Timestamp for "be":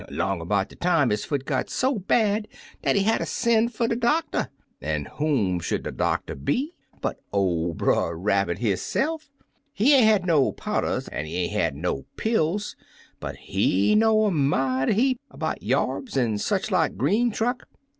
6.33-6.73